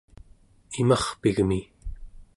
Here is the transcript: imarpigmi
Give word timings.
imarpigmi 0.81 1.59